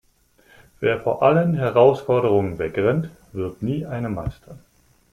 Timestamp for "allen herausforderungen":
1.21-2.57